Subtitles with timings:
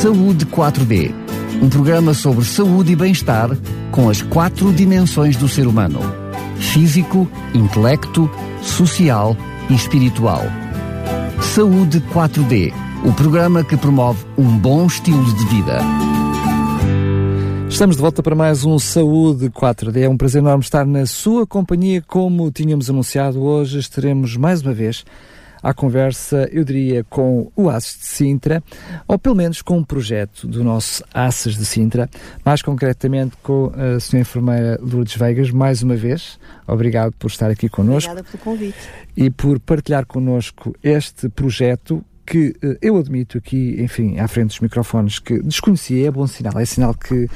[0.00, 1.12] Saúde 4D,
[1.60, 3.50] um programa sobre saúde e bem-estar
[3.92, 6.00] com as quatro dimensões do ser humano:
[6.56, 8.30] físico, intelecto,
[8.62, 9.36] social
[9.68, 10.40] e espiritual.
[11.42, 12.72] Saúde 4D,
[13.04, 15.80] o programa que promove um bom estilo de vida.
[17.68, 20.04] Estamos de volta para mais um Saúde 4D.
[20.04, 22.02] É um prazer enorme estar na sua companhia.
[22.06, 25.04] Como tínhamos anunciado, hoje estaremos mais uma vez
[25.62, 28.62] à conversa, eu diria, com o ACES de Sintra,
[29.06, 32.08] ou pelo menos com um projeto do nosso ACES de Sintra,
[32.44, 36.38] mais concretamente com a senhora enfermeira Lourdes Vegas, mais uma vez.
[36.66, 38.10] Obrigado por estar aqui connosco.
[38.10, 38.78] Obrigada pelo convite.
[39.16, 44.60] E por partilhar connosco este projeto que uh, eu admito aqui, enfim, à frente dos
[44.60, 47.28] microfones, que desconhecia, é bom sinal, é sinal que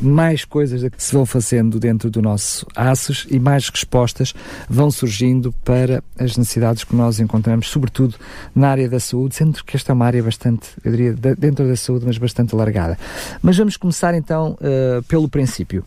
[0.00, 4.32] mais coisas se vão fazendo dentro do nosso ASUS e mais respostas
[4.70, 8.14] vão surgindo para as necessidades que nós encontramos, sobretudo
[8.54, 11.74] na área da saúde, sendo que esta é uma área bastante, eu diria, dentro da
[11.74, 12.96] saúde, mas bastante alargada.
[13.42, 15.84] Mas vamos começar então uh, pelo princípio.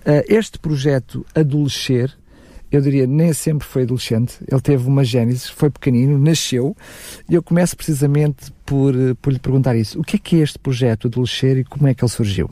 [0.00, 2.10] Uh, este projeto Adolescer,
[2.76, 4.38] eu diria, nem sempre foi adolescente.
[4.50, 6.76] Ele teve uma gênese, foi pequenino, nasceu.
[7.28, 10.00] E eu começo precisamente por, por lhe perguntar isso.
[10.00, 12.50] O que é que é este projeto Adolescer e como é que ele surgiu?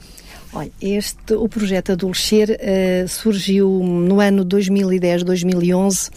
[0.57, 6.13] Olha, este, o projeto Adolescer uh, surgiu no ano 2010-2011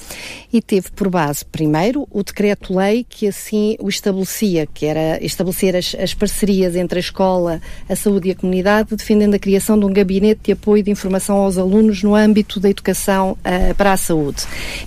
[0.54, 5.96] e teve por base, primeiro, o decreto-lei que assim o estabelecia, que era estabelecer as,
[5.96, 9.92] as, parcerias entre a escola, a saúde e a comunidade, defendendo a criação de um
[9.92, 14.44] gabinete de apoio de informação aos alunos no âmbito da educação uh, para a saúde.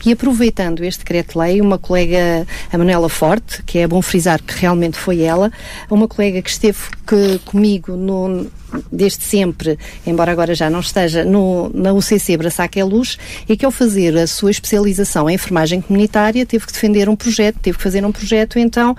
[0.07, 4.97] E aproveitando este decreto-lei, uma colega, a Manuela Forte, que é bom frisar que realmente
[4.97, 5.51] foi ela,
[5.91, 6.79] uma colega que esteve
[7.11, 8.47] que, comigo no,
[8.93, 13.65] desde sempre, embora agora já não esteja, no, na UCC Braçac é Luz, e que
[13.65, 17.83] ao fazer a sua especialização em enfermagem comunitária teve que defender um projeto, teve que
[17.83, 18.97] fazer um projeto, então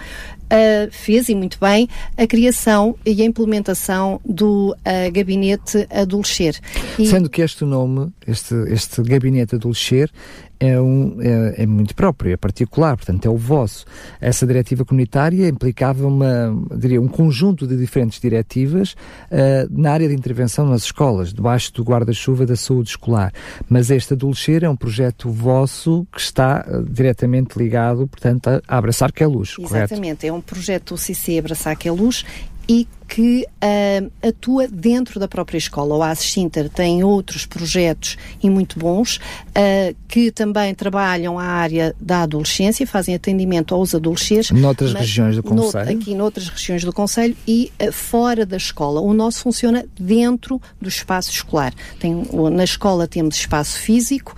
[0.51, 6.59] Uh, fez, e muito bem, a criação e a implementação do uh, gabinete Adolescer.
[6.99, 7.07] E...
[7.07, 10.11] Sendo que este nome, este, este gabinete Adolescer,
[10.61, 13.83] é, um, é, é, muito próprio, é particular, portanto é o vosso.
[14.21, 18.93] Essa diretiva comunitária implicava uma, diria, um conjunto de diferentes diretivas
[19.31, 23.33] uh, na área de intervenção nas escolas, debaixo do guarda-chuva da saúde escolar.
[23.67, 29.11] Mas este Adolescer é um projeto vosso que está uh, diretamente ligado, portanto, a, Abraçar
[29.11, 30.25] que é Luz, Exatamente, correto?
[30.27, 32.23] é um projeto do CC Abraçar que é Luz
[32.67, 35.97] e que uh, atua dentro da própria escola.
[35.97, 41.93] O ASES Sinter tem outros projetos e muito bons uh, que também trabalham a área
[41.99, 44.51] da adolescência, fazem atendimento aos adolescentes.
[44.51, 45.91] Noutras regiões do Conselho?
[45.91, 49.01] No, aqui noutras regiões do Conselho e uh, fora da escola.
[49.01, 51.73] O nosso funciona dentro do espaço escolar.
[51.99, 54.33] Tem, na escola temos espaço físico,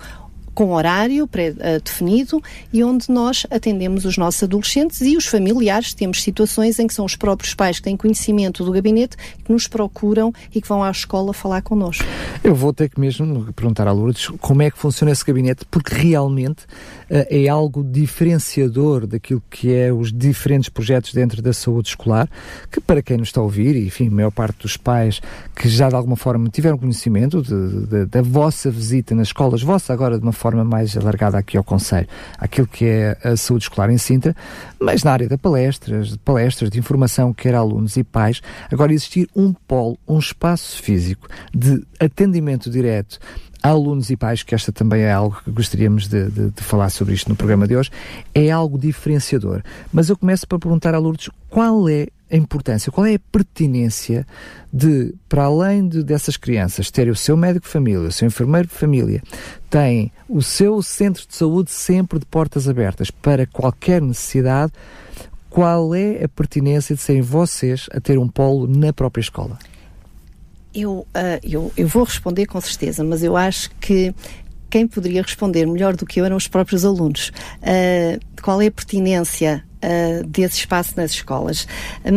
[0.54, 2.42] com horário pré-definido
[2.72, 5.92] e onde nós atendemos os nossos adolescentes e os familiares.
[5.92, 9.66] Temos situações em que são os próprios pais que têm conhecimento do gabinete que nos
[9.66, 12.04] procuram e que vão à escola falar connosco.
[12.42, 15.94] Eu vou ter que mesmo perguntar à Lourdes como é que funciona esse gabinete, porque
[15.94, 16.64] realmente
[17.10, 22.28] uh, é algo diferenciador daquilo que é os diferentes projetos dentro da saúde escolar,
[22.70, 25.20] que para quem nos está a ouvir, e enfim, a maior parte dos pais
[25.54, 29.92] que já de alguma forma tiveram conhecimento de, de, da vossa visita nas escolas, vossa
[29.92, 33.90] agora de uma forma mais alargada aqui ao Conselho, aquilo que é a saúde escolar
[33.90, 34.34] em Sintra,
[34.78, 39.28] mas na área da palestras, de palestras de informação, quer alunos e pais, agora existir
[39.34, 43.18] um polo, um espaço físico de atendimento direto
[43.62, 46.90] a alunos e pais, que esta também é algo que gostaríamos de, de, de, falar
[46.90, 47.90] sobre isto no programa de hoje,
[48.34, 49.62] é algo diferenciador.
[49.90, 54.26] Mas eu começo para perguntar a Lourdes qual é a importância, qual é a pertinência
[54.72, 58.66] de, para além de, dessas crianças, terem o seu médico de família, o seu enfermeiro
[58.66, 59.22] de família,
[59.70, 64.72] têm o seu centro de saúde sempre de portas abertas para qualquer necessidade,
[65.48, 69.56] qual é a pertinência de serem vocês a ter um polo na própria escola?
[70.74, 74.12] Eu, uh, eu, eu vou responder com certeza, mas eu acho que
[74.68, 77.30] quem poderia responder melhor do que eu eram os próprios alunos.
[77.62, 81.66] Uh, qual é a pertinência uh, desse espaço nas escolas.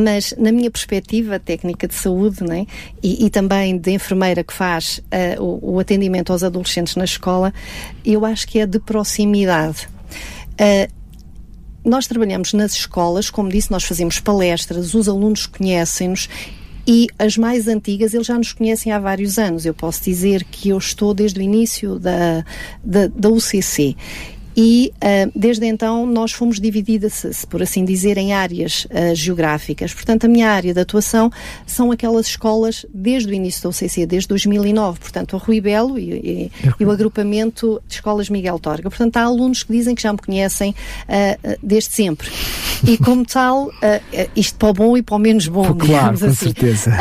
[0.03, 2.65] Mas, na minha perspectiva técnica de saúde né,
[3.03, 5.01] e, e também de enfermeira que faz
[5.37, 7.53] uh, o, o, atendimento aos adolescentes na escola,
[8.05, 9.87] eu acho que é de proximidade.
[10.53, 10.91] Uh,
[11.83, 16.27] nós trabalhamos nas escolas, como disse, nós fazemos palestras, os alunos conhecem-nos
[16.85, 19.65] e as mais antigas, eles já nos conhecem há vários anos.
[19.65, 22.45] Eu posso dizer que eu estou desde o início da,
[22.81, 23.95] da, da UCC
[24.57, 29.93] e uh, desde então nós fomos divididas, por assim dizer, em áreas uh, geográficas.
[29.93, 31.31] Portanto, a minha área de atuação
[31.67, 34.99] são aquelas escolas desde o início da OCC, desde 2009.
[34.99, 38.89] Portanto, o Rui Belo e, e, e o agrupamento de escolas Miguel Torga.
[38.89, 42.27] Portanto, há alunos que dizem que já me conhecem uh, desde sempre.
[42.83, 43.71] E como tal,
[44.35, 46.35] isto para o bom e para o menos bom, claro, com assim.
[46.35, 46.95] certeza.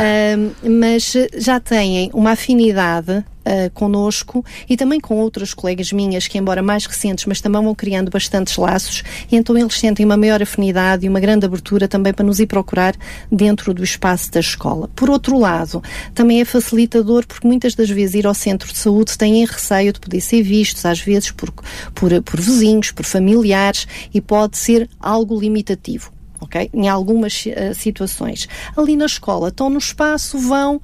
[0.63, 6.85] mas já têm uma afinidade uh, e também com outras colegas minhas que, embora mais
[6.85, 11.09] recentes, mas também vão criando bastantes laços e então eles sentem uma maior afinidade e
[11.09, 12.95] uma grande abertura também para nos ir procurar
[13.31, 14.89] dentro do espaço da escola.
[14.95, 15.81] Por outro lado,
[16.13, 19.99] também é facilitador porque muitas das vezes ir ao centro de saúde têm receio de
[19.99, 21.51] poder ser vistos, às vezes por,
[21.93, 26.69] por, por vizinhos, por familiares e pode ser algo limitativo ok?
[26.73, 28.47] Em algumas uh, situações.
[28.75, 30.81] Ali na escola, estão no espaço, vão, uh,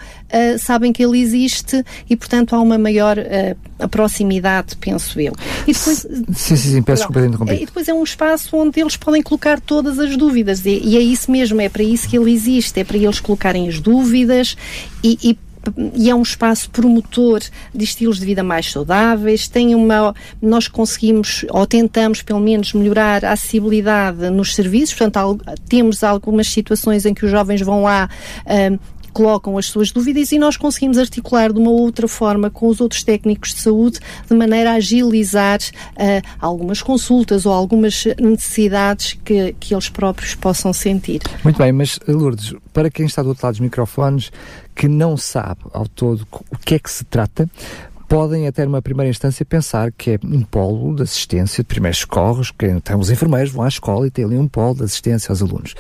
[0.60, 5.34] sabem que ele existe e, portanto, há uma maior uh, proximidade, penso eu.
[5.68, 7.62] E depois, sim, sim, sim, peço desculpa de interromper.
[7.62, 11.02] E depois é um espaço onde eles podem colocar todas as dúvidas e, e, é
[11.02, 14.56] isso mesmo, é para isso que ele existe, é para eles colocarem as dúvidas
[15.04, 15.38] e, e
[15.96, 17.42] e é um espaço promotor
[17.74, 19.48] de estilos de vida mais saudáveis.
[19.48, 24.96] Tem uma, nós conseguimos, ou tentamos pelo menos, melhorar a acessibilidade nos serviços.
[24.96, 28.10] Portanto, temos algumas situações em que os jovens vão lá
[28.72, 28.78] um,
[29.14, 33.04] colocam as suas dúvidas e nós conseguimos articular de uma outra forma com os outros
[33.04, 34.00] técnicos de saúde
[34.30, 40.74] de maneira a agilizar uh, algumas consultas ou algumas necessidades que, que eles próprios possam
[40.74, 41.22] sentir.
[41.44, 44.32] Muito bem, mas Lourdes, para quem está do outro lado dos microfones,
[44.76, 47.48] que não sabe ao todo o que é que se trata,
[48.14, 52.52] podem até numa primeira instância pensar que é um polo de assistência de primeiros socorros,
[52.52, 55.42] que tem os enfermeiros vão à escola e tem ali um polo de assistência aos
[55.42, 55.74] alunos.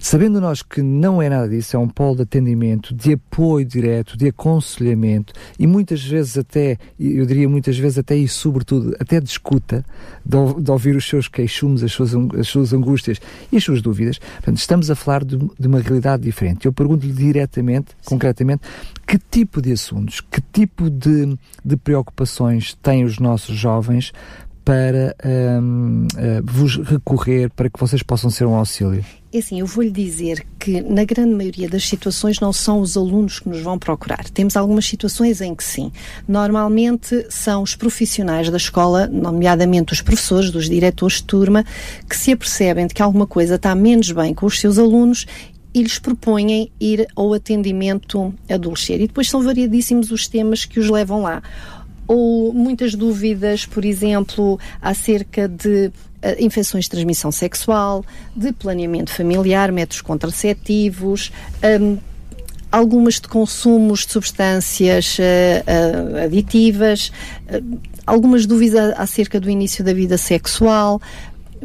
[0.00, 4.16] Sabendo nós que não é nada disso, é um polo de atendimento, de apoio direto,
[4.16, 9.28] de aconselhamento e muitas vezes até, eu diria muitas vezes até e sobretudo, até de
[9.28, 9.84] escuta,
[10.26, 13.20] de, de ouvir os seus queixumes, as suas, as suas angústias
[13.52, 14.18] e as suas dúvidas.
[14.18, 16.66] Portanto, estamos a falar de, de uma realidade diferente.
[16.66, 18.10] Eu pergunto-lhe diretamente, Sim.
[18.10, 18.62] concretamente,
[19.06, 21.34] que tipo de assuntos, que tipo de,
[21.68, 24.12] de preocupações têm os nossos jovens
[24.64, 29.02] para um, uh, eh, vos recorrer para que vocês possam ser um auxílio?
[29.32, 33.40] É assim, eu vou-lhe dizer que na grande maioria das situações não são os alunos
[33.40, 34.28] que nos vão procurar.
[34.28, 35.90] Temos algumas situações em que sim.
[36.26, 41.64] Normalmente são os profissionais da escola, nomeadamente os professores, dos diretores de turma,
[42.06, 45.26] que se apercebem de que alguma coisa está menos bem com os seus alunos
[45.78, 49.04] e lhes propõem ir ao atendimento adolescente.
[49.04, 51.42] E depois são variadíssimos os temas que os levam lá
[52.08, 55.92] ou muitas dúvidas, por exemplo, acerca de uh,
[56.38, 58.02] infecções de transmissão sexual,
[58.34, 61.30] de planeamento familiar, métodos contraceptivos,
[61.62, 61.98] um,
[62.72, 67.12] algumas de consumos de substâncias uh, uh, aditivas,
[68.06, 71.02] algumas dúvidas acerca do início da vida sexual,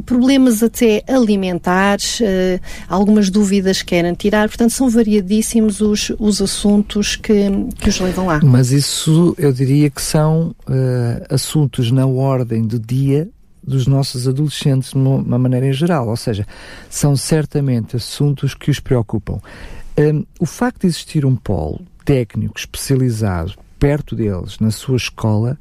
[0.06, 7.50] problemas até alimentares, uh, algumas dúvidas querem tirar, portanto são variadíssimos os, os assuntos que,
[7.78, 8.40] que os levam lá.
[8.44, 13.30] Mas isso eu diria que são uh, assuntos na ordem do dia
[13.66, 16.46] dos nossos adolescentes de uma maneira em geral, ou seja,
[16.90, 19.40] são certamente assuntos que os preocupam.
[19.98, 25.58] Um, o facto de existir um polo técnico especializado perto deles, na sua escola,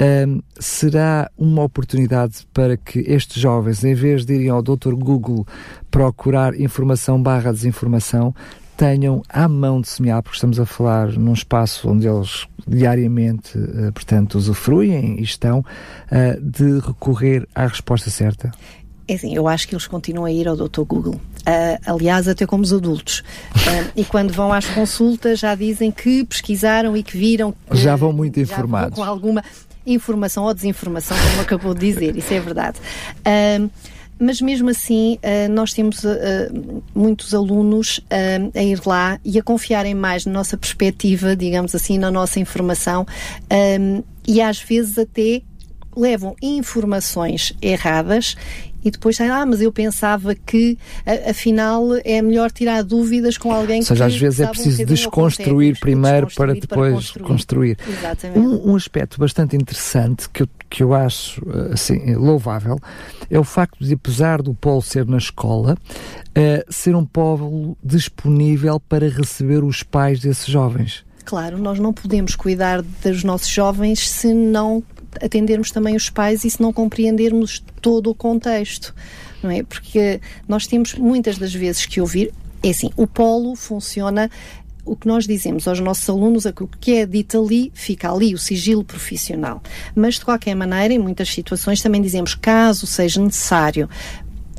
[0.00, 4.94] um, será uma oportunidade para que estes jovens, em vez de irem ao Dr.
[4.94, 5.46] Google
[5.90, 8.34] procurar informação barra desinformação,
[8.76, 13.92] tenham à mão de semear, porque estamos a falar num espaço onde eles diariamente, uh,
[13.92, 18.50] portanto, usufruem e estão, uh, de recorrer à resposta certa?
[19.06, 20.82] É assim, eu acho que eles continuam a ir ao Dr.
[20.82, 21.14] Google.
[21.14, 23.20] Uh, aliás, até como os adultos.
[23.54, 27.54] Uh, e quando vão às consultas já dizem que pesquisaram e que viram.
[27.70, 28.96] Que, já vão muito informados.
[28.96, 29.44] com alguma
[29.86, 32.78] informação ou desinformação, como acabou de dizer, isso é verdade.
[34.18, 39.42] Mas mesmo assim, uh, nós temos uh, muitos alunos uh, a ir lá e a
[39.42, 43.06] confiarem mais na nossa perspectiva, digamos assim, na nossa informação
[44.26, 45.42] e às vezes até
[45.96, 48.36] levam informações erradas
[48.84, 50.78] e depois ah, mas eu pensava que
[51.28, 55.78] afinal é melhor tirar dúvidas com alguém Ou seja, que às vezes é preciso desconstruir
[55.80, 57.76] primeiro para depois para construir.
[57.76, 58.36] construir.
[58.36, 61.40] Um, um, aspecto bastante interessante que eu, que eu acho
[61.72, 62.78] assim, louvável
[63.30, 68.78] é o facto de, apesar do polo ser na escola, uh, ser um polo disponível
[68.80, 71.04] para receber os pais desses jovens.
[71.24, 74.82] Claro, nós não podemos cuidar dos nossos jovens se não
[75.22, 78.94] atendermos também os pais e se não compreendermos todo o contexto,
[79.42, 79.62] não é?
[79.62, 84.30] Porque nós temos muitas das vezes que ouvir, é assim, o polo funciona
[84.84, 88.34] o que nós dizemos aos nossos alunos é o que é dito ali fica ali,
[88.34, 89.62] o sigilo profissional.
[89.94, 93.88] Mas, de qualquer maneira, em muitas situações também dizemos, caso seja necessário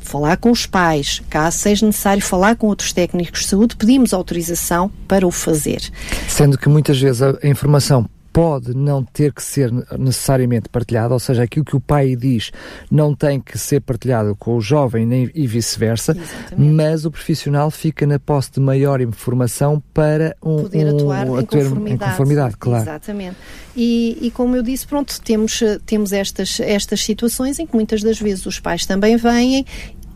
[0.02, 4.90] falar com os pais, caso seja necessário falar com outros técnicos de saúde, pedimos autorização
[5.08, 5.80] para o fazer.
[6.28, 11.44] Sendo que muitas vezes a informação pode não ter que ser necessariamente partilhada, ou seja,
[11.44, 12.52] aquilo que o pai diz
[12.90, 16.14] não tem que ser partilhado com o jovem nem, e vice-versa,
[16.54, 21.46] mas o profissional fica na posse de maior informação para um, poder atuar um, em,
[21.46, 21.94] conformidade.
[21.94, 22.56] em conformidade.
[22.58, 22.82] claro.
[22.82, 23.36] Exatamente.
[23.74, 28.18] E, e, como eu disse, pronto, temos, temos estas, estas situações em que muitas das
[28.18, 29.64] vezes os pais também vêm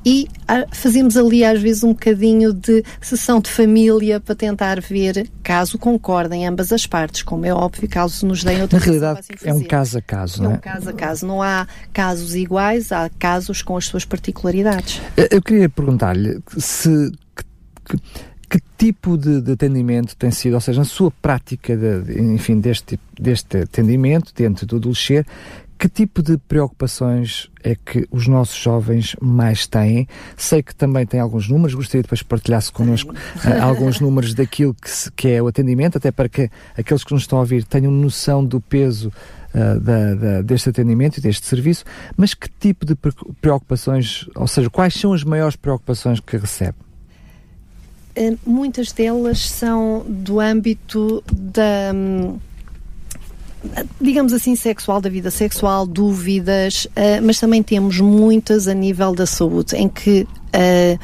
[0.05, 0.29] e
[0.73, 6.47] fazemos ali às vezes um bocadinho de sessão de família para tentar ver caso concordem
[6.47, 9.99] ambas as partes, como é óbvio, caso nos deem outra Na realidade é um caso
[9.99, 10.55] a caso, é não é?
[10.55, 15.01] um caso a caso, não há casos iguais, há casos com as suas particularidades.
[15.31, 17.13] Eu queria perguntar-lhe se
[17.85, 17.97] que,
[18.49, 22.99] que tipo de, de, atendimento tem sido, ou seja, na sua prática, de, enfim, deste,
[23.19, 25.27] deste atendimento dentro do Dulcer,
[25.81, 30.07] que tipo de preocupações é que os nossos jovens mais têm?
[30.37, 34.75] Sei que também tem alguns números, gostaria depois que partilhasse connosco uh, alguns números daquilo
[34.75, 37.65] que, se, que, é o atendimento, até para que aqueles que nos estão a ouvir
[37.65, 39.11] tenham noção do peso
[39.55, 41.83] uh, da, da, deste atendimento e deste serviço,
[42.15, 42.95] mas que tipo de
[43.41, 46.77] preocupações, ou seja, quais são as maiores preocupações que recebe?
[48.15, 51.95] Uh, muitas delas são do âmbito da.
[54.01, 59.27] Digamos assim, sexual, da vida sexual, dúvidas, uh, mas também temos muitas a nível da
[59.27, 60.99] saúde, em que uh,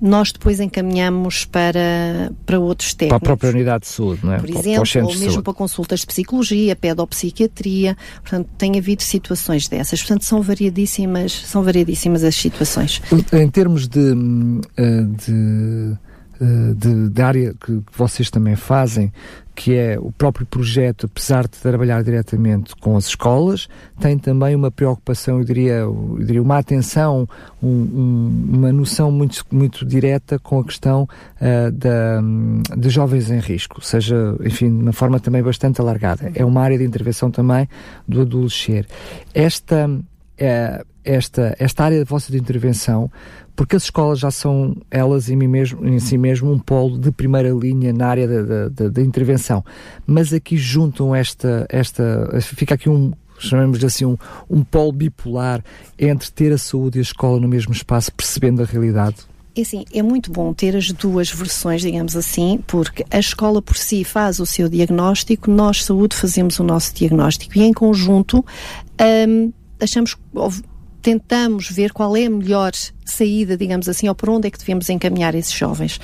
[0.00, 3.18] nós depois encaminhamos para, para outros técnicos.
[3.18, 4.38] Para a própria unidade de saúde, não é?
[4.38, 10.00] Por exemplo, ou mesmo para consultas de psicologia, pedopsiquiatria, portanto, tem havido situações dessas.
[10.00, 13.02] Portanto, são variadíssimas, são variadíssimas as situações.
[13.32, 14.12] Em termos de,
[14.76, 15.98] eh, de
[16.76, 19.12] de, de, área que, vocês também fazem,
[19.58, 24.70] que é o próprio projeto, apesar de trabalhar diretamente com as escolas, tem também uma
[24.70, 27.28] preocupação, eu diria, eu diria uma atenção,
[27.60, 31.08] um, um, uma noção muito, muito direta com a questão
[31.40, 32.20] uh, da,
[32.76, 36.30] de jovens em risco, seja, enfim, de uma forma também bastante alargada.
[36.36, 37.68] É uma área de intervenção também
[38.06, 38.86] do adolescer.
[39.34, 39.90] Esta,
[40.40, 43.10] uh, esta, esta área de vossa de intervenção
[43.58, 47.10] porque as escolas já são elas em, mim mesmo, em si mesmo um polo de
[47.10, 49.64] primeira linha na área da, da, intervenção.
[50.06, 54.16] Mas aqui juntam esta, esta, fica aqui um, chamamos assim, um,
[54.48, 55.60] um polo bipolar
[55.98, 59.16] entre ter a saúde e a escola no mesmo espaço, percebendo a realidade.
[59.56, 63.76] É assim, é muito bom ter as duas versões, digamos assim, porque a escola por
[63.76, 68.46] si faz o seu diagnóstico, nós, saúde, fazemos o nosso diagnóstico e em conjunto
[69.28, 70.16] hum, achamos
[71.00, 72.72] tentamos ver qual é a melhor
[73.04, 76.00] saída, digamos assim, ou por onde é que devemos encaminhar esses jovens.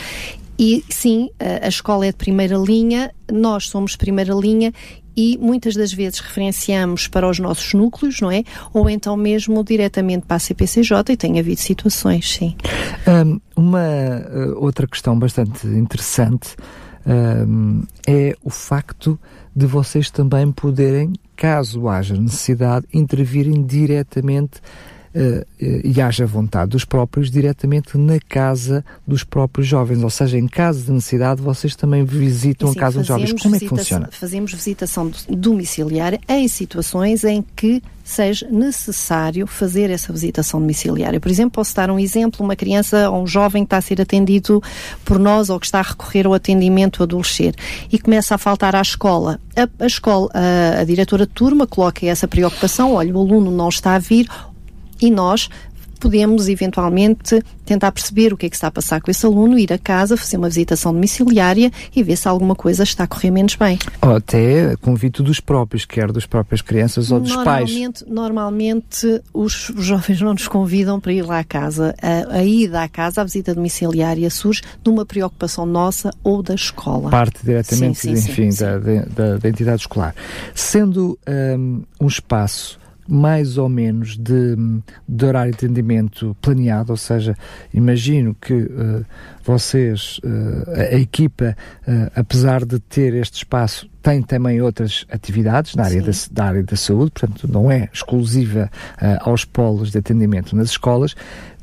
[0.58, 4.72] E sim, a, escola é de primeira linha, nós somos de primeira linha
[5.16, 8.44] e muitas das vezes referenciamos para os nossos núcleos, não é?
[8.72, 12.56] Ou então mesmo diretamente para a CPCJ e tem havido situações, sim.
[13.06, 16.56] Um, uma uh, outra questão bastante interessante
[17.06, 19.18] um, é o facto
[19.54, 24.60] de vocês também poderem, caso haja necessidade, intervirem diretamente
[25.60, 30.84] e haja vontade dos próprios diretamente na casa dos próprios jovens, ou seja, em caso
[30.84, 33.32] de necessidade vocês também visitam Sim, a casa dos jovens.
[33.40, 34.08] Como é que funciona?
[34.10, 41.18] Fazemos visitação domiciliária em situações em que seja necessário fazer essa visitação domiciliária.
[41.18, 44.00] Por exemplo, posso dar um exemplo, uma criança ou um jovem que está a ser
[44.00, 44.62] atendido
[45.04, 47.54] por nós ou que está a recorrer ao atendimento adolescer
[47.90, 49.40] e começa a faltar à escola.
[49.56, 53.70] A, a escola, a, a diretora de turma coloca essa preocupação, olha, o aluno não
[53.70, 54.28] está a vir,
[55.04, 55.50] e nós
[56.04, 59.72] podemos eventualmente tentar perceber o que é que está a passar com esse aluno, ir
[59.72, 63.54] a casa, fazer uma visitação domiciliária e ver se alguma coisa está a correr menos
[63.54, 63.78] bem.
[64.02, 68.12] Ou até convite dos próprios, quer das próprias crianças ou dos normalmente, pais.
[68.12, 71.94] Normalmente os jovens não nos convidam para ir lá à casa.
[72.02, 76.54] A, a ida à casa, a visita domiciliária surge de uma preocupação nossa ou da
[76.54, 77.08] escola.
[77.08, 80.14] Parte diretamente, sim, sim, enfim, sim, da, da, da, entidade escolar.
[80.54, 84.56] Sendo um, um espaço mais ou menos de,
[85.08, 87.36] de horário de atendimento planeado, ou seja,
[87.72, 89.04] imagino que uh,
[89.42, 91.56] vocês, uh, a, a, equipa,
[91.86, 96.62] uh, apesar de ter este espaço, tem também outras atividades na área, da, da, área
[96.62, 98.70] da saúde, portanto não é exclusiva
[99.20, 101.14] aos polos de atendimento nas escolas,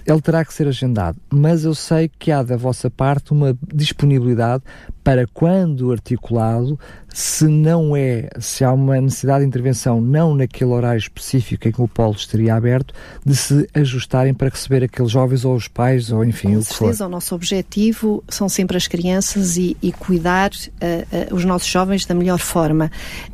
[0.05, 4.63] ele terá que ser agendado, mas eu sei que há da vossa parte uma disponibilidade
[5.03, 6.79] para quando articulado,
[7.13, 11.81] se não é, se há uma necessidade de intervenção não naquele horário específico em que
[11.81, 12.93] o polo estaria aberto,
[13.25, 16.67] de se ajustarem para receber aqueles jovens ou os pais, ou enfim, Com o que
[16.67, 16.75] for.
[16.85, 21.67] certeza, o nosso objetivo são sempre as crianças e, e cuidar uh, uh, os nossos
[21.67, 22.91] jovens da melhor forma.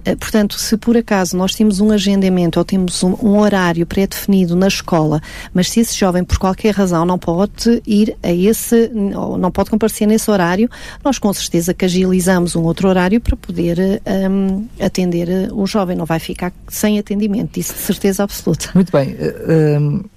[0.08, 4.56] Uh, portanto, se por acaso nós temos um agendamento ou temos um, um horário pré-definido
[4.56, 5.22] na escola,
[5.54, 10.08] mas se esse jovem por qualquer razão não pode ir a esse, não pode comparecer
[10.08, 10.70] nesse horário,
[11.04, 16.06] nós com certeza que agilizamos um outro horário para poder um, atender o jovem, não
[16.06, 18.70] vai ficar sem atendimento, isso de certeza absoluta.
[18.74, 19.14] Muito bem.
[19.14, 20.10] Uh,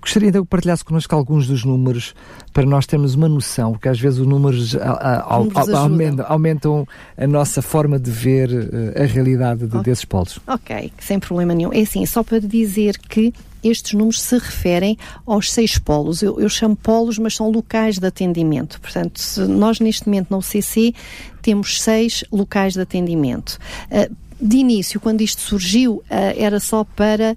[0.00, 2.14] gostaria de que partilhasse connosco alguns dos números
[2.52, 6.88] para nós termos uma noção, porque às vezes os números, a, a, a, aumentam, aumentam,
[7.16, 9.82] a nossa forma de ver uh, a realidade de, okay.
[9.82, 10.38] desses polos.
[10.46, 11.72] Ok, sem problema nenhum.
[11.72, 13.32] É assim, só para dizer que
[13.64, 16.22] estes números se referem aos seis polos.
[16.22, 18.80] Eu, eu, chamo polos, mas são locais de atendimento.
[18.80, 20.94] Portanto, nós neste momento na UCC
[21.42, 23.58] temos seis locais de atendimento.
[23.90, 26.04] Uh, de início, quando isto surgiu, uh,
[26.36, 27.36] era só para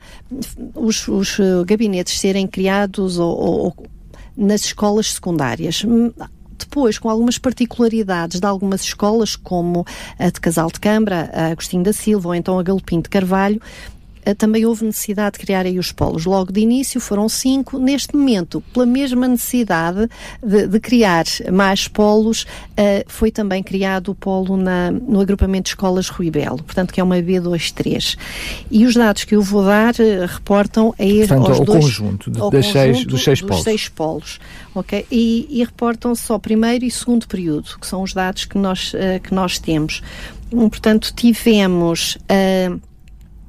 [0.75, 3.87] os, os uh, gabinetes serem criados ou, ou,
[4.35, 5.83] nas escolas secundárias
[6.57, 9.85] depois, com algumas particularidades de algumas escolas, como
[10.19, 13.61] a de Casal de Câmara, a Agostinho da Silva ou então a Galopim de Carvalho,
[14.35, 16.25] também houve necessidade de criar aí os polos.
[16.25, 17.77] Logo de início foram cinco.
[17.77, 20.09] Neste momento, pela mesma necessidade
[20.43, 25.69] de, de criar mais polos, uh, foi também criado o polo na, no agrupamento de
[25.69, 28.17] escolas Rui Belo, portanto que é uma B23.
[28.71, 32.31] E os dados que eu vou dar uh, reportam a este aos ao dois, conjunto,
[32.31, 33.63] de, das seis, dos seis dos polos.
[33.63, 34.39] Seis polos
[34.73, 35.05] okay?
[35.11, 38.93] e, e reportam só primeiro e segundo período, que são os dados que nós,
[39.23, 40.01] que nós temos.
[40.49, 42.79] Portanto, tivemos uh,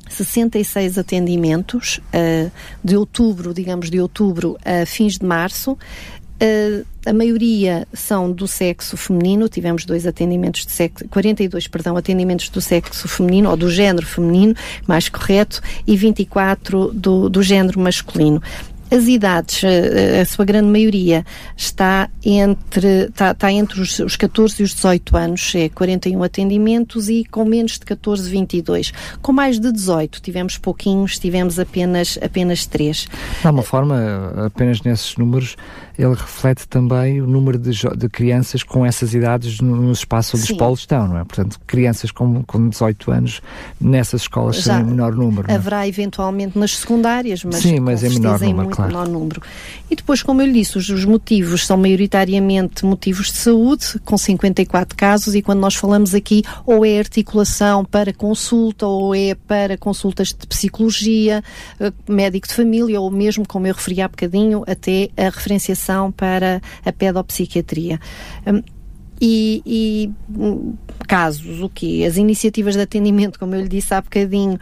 [0.08, 2.50] 66 atendimentos uh,
[2.82, 5.72] de outubro, digamos, de outubro a fins de março.
[5.72, 12.48] Uh, a maioria são do sexo feminino, tivemos dois atendimentos de sexo, 42, perdão, atendimentos
[12.48, 14.54] do sexo feminino, ou do género feminino,
[14.86, 18.42] mais correto, e 24 do, do género masculino.
[18.90, 21.24] As idades, a sua grande maioria,
[21.56, 27.08] está entre, está, está entre os, os 14 e os 18 anos, é 41 atendimentos,
[27.08, 28.92] e com menos de 14, 22.
[29.20, 33.08] Com mais de 18, tivemos pouquinhos, tivemos apenas, apenas 3.
[33.42, 35.56] De uma forma, apenas nesses números,
[35.98, 40.52] ele reflete também o número de, de crianças com essas idades no, espaço onde Sim.
[40.52, 41.24] os polos estão, não é?
[41.24, 43.42] Portanto, crianças com, com 18 anos
[43.80, 45.50] nessas escolas Já são em menor número.
[45.50, 45.54] É?
[45.54, 45.88] Haverá é?
[45.88, 49.10] eventualmente nas secundárias, mas, Sim, mas em menor número, claro.
[49.10, 49.42] número.
[49.90, 54.16] E depois, como eu lhe disse, os, os motivos são maioritariamente motivos de saúde, com
[54.16, 59.76] 54 casos, e quando nós falamos aqui, ou é articulação para consulta, ou é para
[59.76, 61.42] consultas de psicologia,
[61.80, 66.60] eh, médico de família, ou mesmo, como eu referi há bocadinho, até a referenciação para
[66.84, 67.98] a pedopsiquiatria.
[68.46, 68.77] Um,
[69.20, 70.74] e, e, hum,
[71.06, 74.58] casos, o que As iniciativas de atendimento, como eu lhe disse há bocadinho, uh,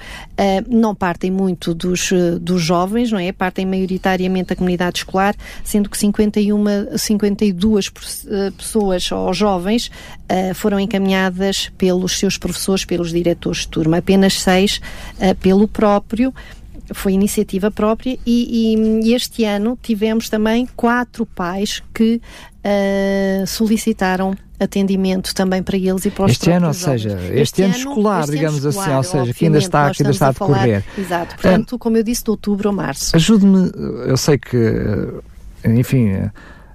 [0.69, 3.33] não partem muito dos, uh, dos jovens, não é?
[3.33, 9.91] Partem maioritariamente da comunidade escolar, sendo que 51, 52 uh, pessoas ou jovens
[10.31, 14.81] uh, foram encaminhadas pelos seus professores, pelos diretores de turma, apenas seis
[15.41, 16.33] pelo próprio
[16.93, 22.21] foi iniciativa própria e, e, este ano tivemos também quatro pais que
[22.65, 27.63] uh, solicitaram atendimento também para eles e para os Este ano, ou seja, este, este
[27.63, 30.13] ano, ano, escolar, este digamos ano escolar, assim, ou seja, que ainda está, que ainda
[30.13, 30.85] está a decorrer.
[30.99, 33.15] exato, portanto, um, como eu disse, de outubro a março.
[33.15, 33.71] Ajude-me,
[34.07, 34.59] eu sei que,
[35.65, 36.13] enfim,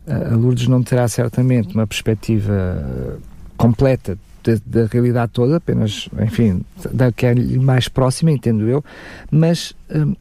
[0.08, 3.20] a Lourdes não terá certamente uma perspectiva
[3.58, 4.18] completa
[4.66, 8.84] da, realidade toda, apenas, enfim, da que é mais próxima, entendo eu,
[9.30, 10.16] mas hum,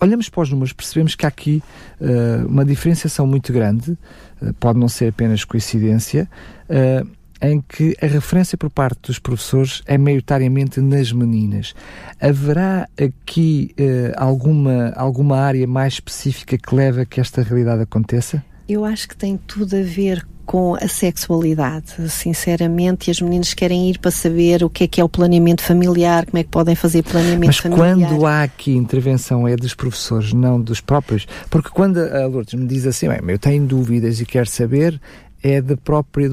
[0.00, 1.62] olhamos para os números, percebemos que há aqui
[2.00, 3.92] uh, uma diferenciação muito grande,
[4.40, 6.28] uh, pode não ser apenas coincidência,
[6.68, 7.08] uh,
[7.40, 11.72] em que a referência por parte dos professores é maioritariamente nas meninas.
[12.20, 13.72] Haverá aqui
[14.16, 18.44] alguma, alguma área mais específica que leva a que esta realidade aconteça?
[18.68, 23.90] Eu acho que tem tudo a ver com a sexualidade, sinceramente, e as meninas querem
[23.90, 26.74] ir para saber o que é que é o planeamento familiar, como é que podem
[26.74, 27.98] fazer planeamento Mas familiar.
[27.98, 32.54] Mas quando há aqui intervenção é dos professores, não dos próprios, porque quando a Lourdes
[32.54, 34.98] me diz assim, eu tenho dúvidas e quero saber,
[35.42, 36.30] é da própria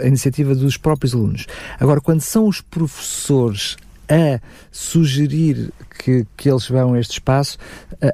[0.00, 1.46] a iniciativa dos próprios alunos.
[1.78, 3.76] Agora, quando são os professores
[4.10, 4.40] a
[4.72, 7.56] sugerir que, que eles vão a este espaço,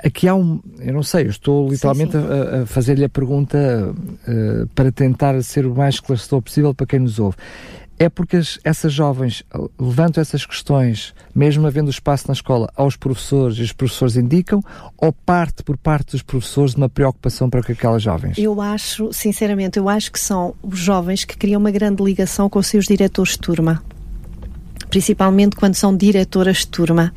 [0.05, 2.27] aqui há um, eu não sei, eu estou literalmente sim, sim.
[2.29, 7.01] a, a fazer-lhe a pergunta uh, para tentar ser o mais esclarecedor possível para quem
[7.01, 7.37] nos ouve.
[7.99, 9.43] é porque as, essas jovens
[9.79, 14.61] levantam essas questões, mesmo havendo espaço na escola, aos professores e os professores indicam,
[14.99, 18.37] ou parte por parte dos professores de uma preocupação para com aquelas jovens?
[18.37, 22.59] Eu acho, sinceramente, eu acho que são os jovens que criam uma grande ligação com
[22.59, 23.83] os seus diretores de turma
[24.97, 27.13] principalmente quando são diretoras de turma,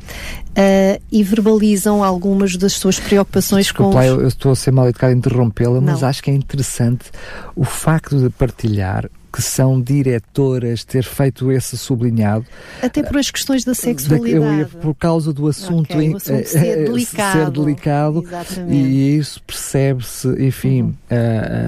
[0.50, 4.04] uh, e verbalizam algumas das suas preocupações Desculpa, com os...
[4.04, 7.06] eu, eu estou a ser mal educado interrompê-la, mas acho que é interessante
[7.56, 12.44] o facto de partilhar que são diretoras ter feito esse sublinhado.
[12.82, 14.76] Até por as questões da sexualidade.
[14.80, 17.38] por causa do assunto, okay, em, assunto ser eh, delicado.
[17.38, 18.24] Ser delicado
[18.68, 20.94] e isso percebe-se, enfim, uhum.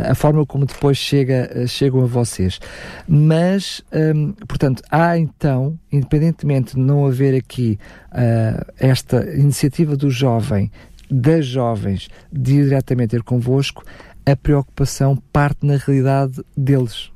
[0.07, 2.59] a, a, forma como depois chega, chegam a vocês.
[3.07, 7.79] Mas, hum, portanto, há então, independentemente de não haver aqui
[8.13, 10.71] uh, esta iniciativa do jovem,
[11.11, 13.85] das jovens, diretamente ter convosco,
[14.25, 17.13] a preocupação parte na realidade deles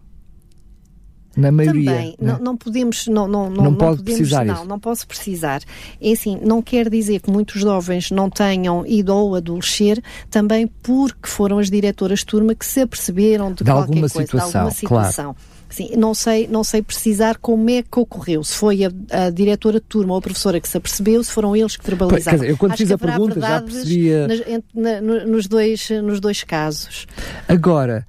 [1.36, 1.90] na maioria.
[1.92, 2.38] Também, não, é?
[2.40, 4.64] não podemos, não, não, não, não, pode podemos, precisar não, isso.
[4.64, 5.62] não posso precisar.
[6.00, 11.28] É assim, não quer dizer que muitos jovens não tenham ido ao adolescer também porque
[11.28, 14.74] foram as diretoras de turma que se aperceberam de, de alguma coisa, situação, de alguma
[14.74, 15.34] situação.
[15.34, 15.56] Claro.
[15.68, 18.42] Sim, não sei, não sei precisar como é que ocorreu.
[18.44, 21.56] Se foi a, a diretora de turma ou a professora que se apercebeu, se foram
[21.56, 22.38] eles que verbalizaram.
[22.38, 24.28] Dizer, eu quando Acho fiz a pergunta já percebia...
[24.28, 24.40] Nas,
[24.72, 27.06] na, nos, dois, nos dois casos.
[27.48, 28.06] Agora,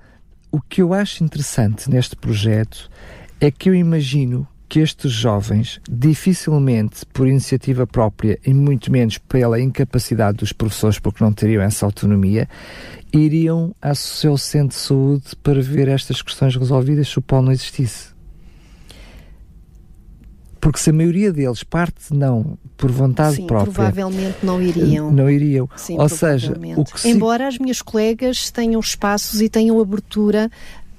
[0.51, 2.89] o que eu acho interessante neste projeto
[3.39, 9.59] é que eu imagino que estes jovens, dificilmente por iniciativa própria e muito menos pela
[9.61, 12.49] incapacidade dos professores, porque não teriam essa autonomia,
[13.13, 17.51] iriam ao seu centro de saúde para ver estas questões resolvidas se o polo não
[17.51, 18.17] existisse.
[20.59, 25.11] Porque se a maioria deles parte não por vontade Sim, própria, provavelmente não iriam.
[25.11, 25.69] Não iriam.
[25.77, 27.09] Sim, Ou seja, o que se...
[27.09, 30.51] embora as minhas colegas tenham espaços e tenham abertura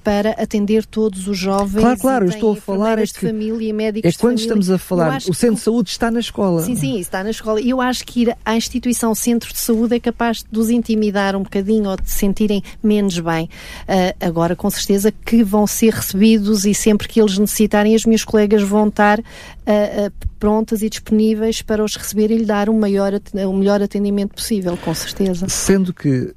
[0.09, 1.81] para atender todos os jovens.
[1.81, 5.19] Claro, claro, eu estou a falar é que família, médicos é quando estamos a falar,
[5.29, 6.63] o centro de saúde está na escola.
[6.63, 7.61] Sim, sim, está na escola.
[7.61, 11.35] E eu acho que ir à instituição centro de saúde é capaz de os intimidar
[11.35, 13.45] um bocadinho ou de se sentirem menos bem.
[13.83, 18.23] Uh, agora, com certeza que vão ser recebidos e sempre que eles necessitarem, as minhas
[18.23, 22.73] colegas vão estar uh, uh, prontas e disponíveis para os receber e lhe dar o
[22.73, 23.13] maior,
[23.47, 25.47] o melhor atendimento possível, com certeza.
[25.49, 26.33] Sendo que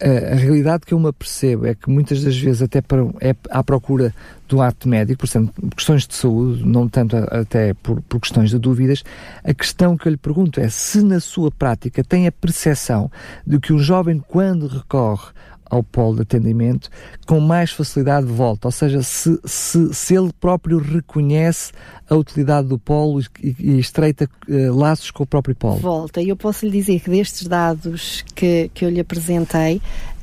[0.00, 3.62] a, realidade que eu me apercebo é que muitas das vezes até para, é à
[3.62, 4.14] procura
[4.48, 9.02] do ato médico, portanto, questões de saúde, não tanto até por, por, questões de dúvidas,
[9.42, 13.10] a questão que eu lhe pergunto é se na sua prática tem a percepção
[13.46, 15.32] de que o jovem, quando recorre
[15.74, 16.88] ao polo de atendimento,
[17.26, 18.68] com mais facilidade volta.
[18.68, 21.72] Ou seja, se, se, se ele próprio reconhece
[22.08, 25.78] a utilidade do polo e, e estreita uh, laços com o próprio polo.
[25.78, 26.20] Volta.
[26.22, 29.80] E eu posso lhe dizer que destes dados que, que eu lhe apresentei,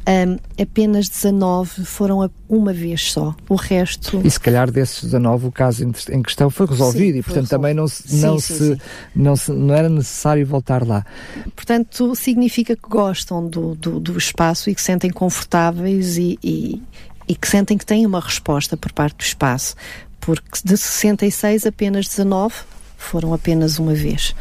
[0.08, 3.36] um, apenas 19 foram uma vez só.
[3.48, 4.22] O resto.
[4.24, 7.74] E se calhar desses 19 o caso em questão foi resolvido sim, e, portanto, também
[7.74, 8.82] não, se, não, sim, se, sim,
[9.16, 11.06] não, se, não era necessário voltar lá.
[11.56, 16.82] Portanto, significa que gostam do, do, do espaço e que sentem confortáveis e, e,
[17.28, 19.76] e que sentem que têm uma resposta por parte do espaço.
[20.20, 22.54] Porque de 66, apenas 19
[23.02, 24.36] foram apenas uma vez.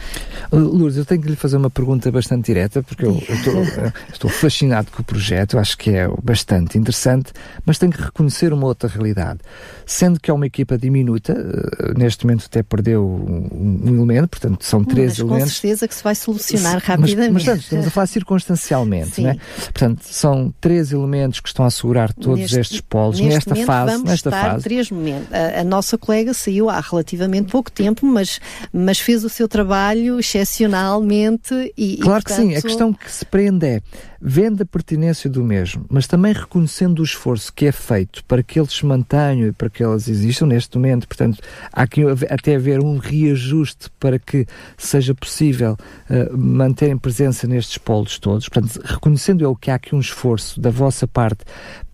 [0.53, 3.65] Uh, Lourdes, eu tenho que lhe fazer uma pergunta bastante direta, porque eu, eu estou,
[4.13, 7.33] estou, fascinado com o projeto, acho que é bastante interessante,
[7.65, 9.41] mas tenho que reconhecer uma outra realidade.
[9.87, 14.65] Sendo que é uma equipa diminuta, uh, neste momento até perdeu um, um elemento, portanto
[14.65, 15.45] são três mas elementos.
[15.45, 17.33] Com certeza que se vai solucionar rapidamente.
[17.33, 19.37] Mas, mas estamos a falar circunstancialmente, não é?
[19.65, 23.93] Portanto, são três elementos que estão a assegurar todos neste, estes polos nesta fase.
[23.93, 24.65] Vamos nesta estar fase.
[24.65, 25.33] três momentos.
[25.33, 28.41] A, a nossa colega saiu há relativamente pouco tempo, mas
[28.73, 31.99] mas fez o seu trabalho excepcionalmente e.
[31.99, 33.81] Claro e, que sim, a questão que se prende é
[34.21, 38.61] vendo a pertinência do mesmo, mas também reconhecendo o esforço que é feito para que
[38.61, 41.09] eles se mantenham e para que elas existam neste momento.
[41.09, 41.39] Portanto,
[41.73, 45.77] há que até haver um reajuste para que seja possível
[46.11, 48.49] uh, manterem presença nestes polos todos.
[48.49, 51.45] Portanto, reconhecendo eu que há aqui um esforço da vossa parte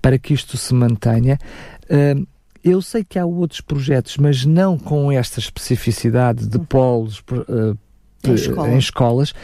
[0.02, 1.38] para que isto se mantenha.
[1.84, 2.26] Uh,
[2.66, 7.78] eu sei que há outros projetos, mas não com esta especificidade de polos uh,
[8.24, 8.68] em, escola.
[8.68, 9.34] em, escolas.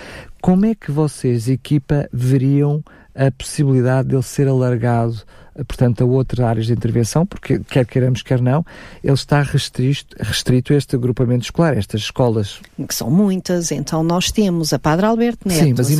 [0.41, 2.83] Como é que vocês, equipa, veriam
[3.15, 5.23] a possibilidade dele ser alargado
[5.67, 8.65] portanto, a outras áreas de intervenção, porque quer queiramos, quer não,
[9.05, 12.61] ele está restrito, restrito a este agrupamento escolar, estas escolas.
[12.89, 15.91] Que são muitas, então nós temos a Padre Alberto Neto, Sim, mas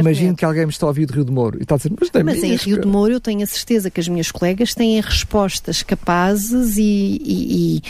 [0.00, 1.92] imagine que alguém me está a ouvir de Rio de Moro e está a dizer,
[1.98, 5.00] mas, mas em Rio de Moro eu tenho a certeza que as minhas colegas têm
[5.00, 7.82] respostas capazes e, e, e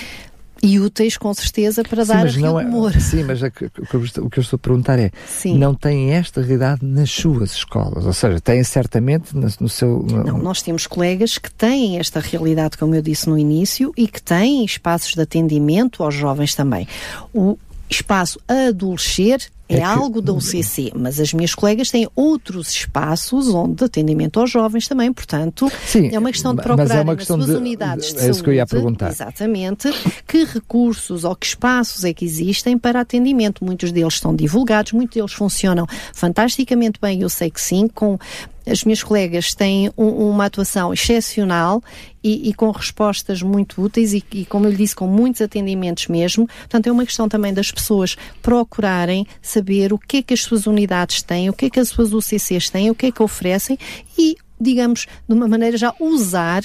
[0.64, 3.64] E úteis, com certeza, para sim, dar mas não é, Sim, mas é o, que
[3.64, 5.59] eu, o que eu estou a perguntar é, sim.
[5.59, 8.07] não têm esta realidade nas suas escolas?
[8.07, 10.07] Ou seja, têm certamente no, no seu...
[10.11, 10.24] No...
[10.24, 14.22] Não, nós temos colegas que têm esta realidade, como eu disse no início, e que
[14.22, 16.88] têm espaços de atendimento aos jovens também.
[17.33, 23.48] O, espaço adolescer é, é algo da UCC, mas as minhas colegas têm outros espaços
[23.48, 27.27] onde de atendimento aos jovens também, portanto, Sim, é uma questão de procurar é nas
[27.27, 29.11] suas de, unidades de, de é saúde, que eu ia perguntar.
[29.11, 29.90] exatamente,
[30.27, 33.64] que recursos ou que espaços é que existem para atendimento.
[33.64, 38.18] Muitos deles estão divulgados, muitos deles funcionam fantasticamente bem, eu sei que sim, com
[38.66, 41.83] as minhas colegas têm um, uma atuação excepcional
[42.22, 46.09] e, e, com respostas muito úteis e, e, como eu lhe disse, com muitos atendimentos
[46.09, 46.46] mesmo.
[46.46, 50.67] Portanto, é uma questão também das pessoas procurarem saber o que é que as suas
[50.67, 53.79] unidades têm, o que é que as suas UCCs têm, o que é que oferecem
[54.19, 56.62] e, digamos, de uma maneira já usar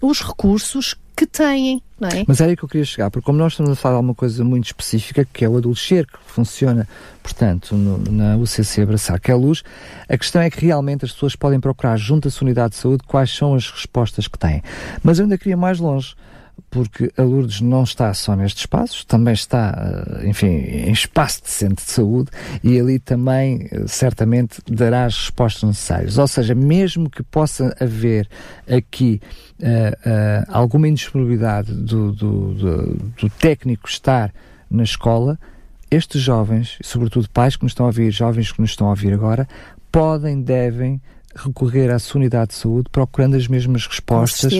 [0.00, 2.24] os recursos que têm, não é?
[2.26, 4.14] Mas era aí que eu queria chegar, porque como nós estamos a falar de uma
[4.14, 6.88] coisa muito específica, que é o adolescer, que funciona,
[7.22, 9.62] portanto, no, na UCC Abraçar, que é a luz,
[10.08, 13.02] a questão é que realmente as pessoas podem procurar junto à sua unidade de saúde
[13.06, 14.62] quais são as respostas que têm.
[15.02, 16.14] Mas eu ainda queria mais longe
[16.70, 19.74] porque a Lourdes não está só nestes espaços, também está,
[20.22, 22.30] eh, enfim, em espaço de centro de saúde
[22.62, 26.16] e ali também eh, certamente dará as respostas necessárias.
[26.16, 28.28] Ou seja, mesmo que possa haver
[28.68, 29.20] aqui
[29.58, 34.32] uh, uh, alguma indisponibilidade do, do, do, do técnico estar
[34.70, 35.38] na escola,
[35.90, 39.12] estes jovens, sobretudo pais que nos estão a ouvir, jovens que nos estão a ouvir
[39.12, 39.48] agora,
[39.90, 41.00] podem, devem
[41.34, 44.52] recorrer à sua unidade de saúde procurando as mesmas respostas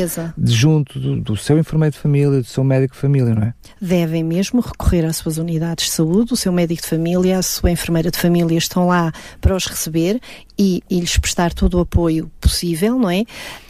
[0.45, 3.55] junto do, do, seu enfermeiro de família, do seu médico de família, não é?
[3.81, 7.71] Devem mesmo recorrer às suas unidades de saúde, o seu médico de família, a sua
[7.71, 10.21] enfermeira de família estão lá para os receber
[10.59, 13.25] e, e lhes prestar todo o apoio possível, não é?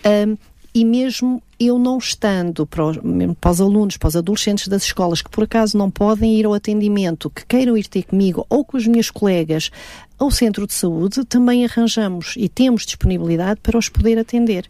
[0.05, 0.37] Um,
[0.75, 2.97] e mesmo eu não estando para os,
[3.41, 6.55] para os, alunos, para os adolescentes das escolas que por acaso não podem ir ao
[6.55, 9.71] atendimento, que queiram ir ter comigo ou com os meus colegas
[10.19, 14.67] ao centro de saúde, também arranjamos e temos disponibilidade para os poder atender.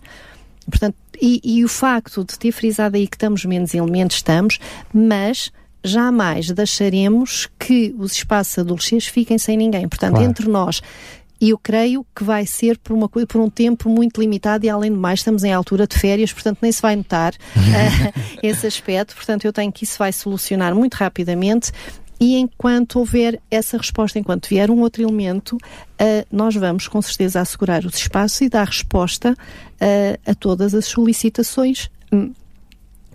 [0.69, 4.59] Portanto, e, e o facto de ter frisado aí que estamos menos elementos, estamos,
[4.93, 9.89] mas jamais deixaremos que os espaços adolescentes fiquem sem ninguém.
[9.89, 10.31] Portanto, claro.
[10.31, 10.83] entre nós
[11.41, 14.93] e eu creio que vai ser por, uma, por um tempo muito limitado e além
[14.93, 19.15] de mais estamos em altura de férias, portanto nem se vai notar uh, esse aspecto,
[19.15, 21.73] portanto eu tenho que isso vai solucionar muito rapidamente.
[22.23, 27.41] E enquanto houver essa resposta, enquanto vier um outro elemento, uh, nós vamos com certeza
[27.41, 31.91] assegurar os espaços e dar resposta uh, a todas as solicitações.
[32.13, 32.33] Hum,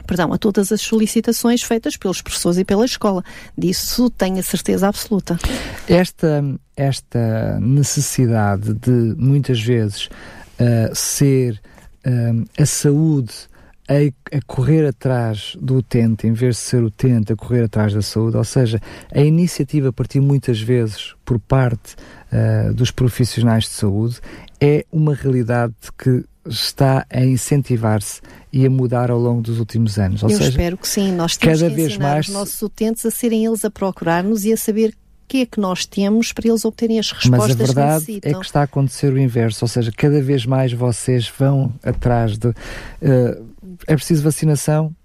[0.05, 3.23] perdão, a todas as solicitações feitas pelos professores e pela escola.
[3.57, 5.37] Disso tenho a certeza absoluta.
[5.87, 6.43] Esta,
[6.75, 11.61] esta necessidade de, muitas vezes, uh, ser
[12.05, 13.33] uh, a saúde
[13.87, 17.93] a, a, correr atrás do utente, em vez de ser o utente a correr atrás
[17.93, 18.81] da saúde, ou seja,
[19.13, 21.95] a iniciativa a partir muitas vezes por parte
[22.31, 24.19] uh, dos profissionais de saúde
[24.59, 30.23] é uma realidade que está a incentivar-se e a mudar ao longo dos últimos anos.
[30.23, 31.11] Ou Eu seja, espero que sim.
[31.11, 32.27] Nós temos cada que vez mais...
[32.27, 35.59] os nossos utentes a serem eles a procurar-nos e a saber o que é que
[35.59, 38.63] nós temos para eles obterem as respostas Mas a verdade que é que está a
[38.63, 42.49] acontecer o inverso, ou seja, cada vez mais vocês vão atrás de...
[42.49, 43.45] Uh,
[43.87, 44.95] é preciso vacinação,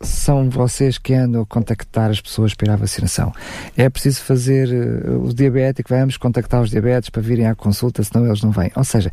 [0.00, 3.32] são vocês que andam a contactar as pessoas para ir à vacinação.
[3.76, 8.26] É preciso fazer uh, o diabético, vamos contactar os diabetes para virem à consulta, senão
[8.26, 8.72] eles não vêm.
[8.74, 9.12] Ou seja,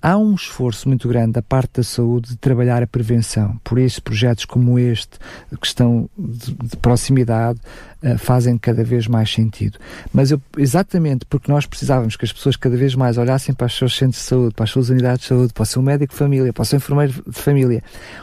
[0.00, 3.60] há um esforço muito grande da parte da saúde de trabalhar a prevenção.
[3.62, 5.18] Por isso, projetos como este,
[5.60, 7.60] que estão de, de proximidade,
[8.18, 9.78] fazem cada vez mais sentido.
[10.12, 13.76] Mas eu, exatamente porque nós precisávamos que as pessoas cada vez mais olhassem para os
[13.76, 16.18] seus centros de saúde, para as suas unidades de saúde, para o seu médico de
[16.18, 17.82] família, para o seu enfermeiro de família,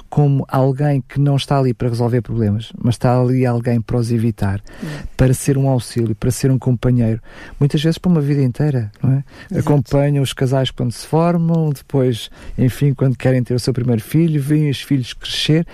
[0.09, 4.11] como alguém que não está ali para resolver problemas, mas está ali alguém para os
[4.11, 4.89] evitar, uhum.
[5.17, 7.21] para ser um auxílio, para ser um companheiro,
[7.59, 9.59] muitas vezes para uma vida inteira, não é?
[9.59, 14.41] Acompanham os casais quando se formam, depois, enfim, quando querem ter o seu primeiro filho,
[14.41, 15.67] veem os filhos crescer.